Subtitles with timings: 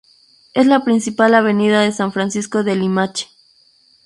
[0.55, 3.27] Es la principal avenida de San Francisco de Limache.